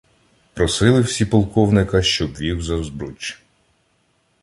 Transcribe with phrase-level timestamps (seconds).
[0.55, 3.41] Просили всі полковника, щоб вів за Збруч.